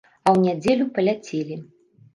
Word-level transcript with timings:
А 0.09 0.29
ў 0.35 0.47
нядзелю 0.47 0.89
паляцелі. 0.97 1.63